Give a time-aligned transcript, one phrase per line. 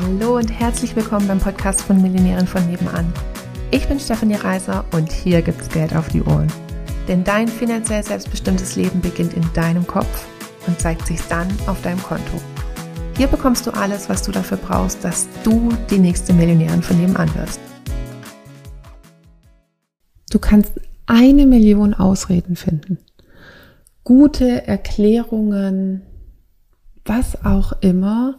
[0.00, 3.12] Hallo und herzlich willkommen beim Podcast von Millionären von nebenan.
[3.70, 6.50] Ich bin Stefanie Reiser und hier gibt's Geld auf die Ohren.
[7.08, 10.26] Denn dein finanziell selbstbestimmtes Leben beginnt in deinem Kopf
[10.66, 12.40] und zeigt sich dann auf deinem Konto.
[13.18, 17.34] Hier bekommst du alles, was du dafür brauchst, dass du die nächste Millionärin von nebenan
[17.34, 17.60] wirst.
[20.30, 20.72] Du kannst
[21.04, 22.96] eine Million Ausreden finden.
[24.04, 26.00] Gute Erklärungen,
[27.04, 28.38] was auch immer,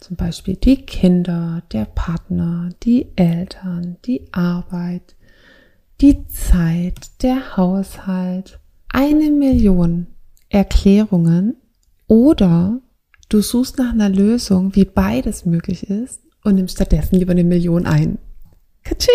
[0.00, 5.14] zum Beispiel die Kinder, der Partner, die Eltern, die Arbeit,
[6.00, 8.58] die Zeit, der Haushalt.
[8.88, 10.08] Eine Million
[10.48, 11.56] Erklärungen
[12.08, 12.80] oder
[13.28, 17.86] du suchst nach einer Lösung, wie beides möglich ist und nimmst stattdessen lieber eine Million
[17.86, 18.18] ein.
[18.82, 19.14] Katsching!